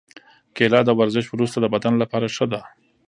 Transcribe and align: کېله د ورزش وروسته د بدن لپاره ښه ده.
کېله 0.55 0.79
د 0.85 0.89
ورزش 0.99 1.25
وروسته 1.29 1.57
د 1.61 1.65
بدن 1.73 1.93
لپاره 2.01 2.27
ښه 2.35 2.45
ده. 2.51 2.61